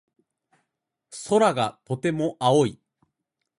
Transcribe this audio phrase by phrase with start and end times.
[1.27, 2.79] 空がとても青い。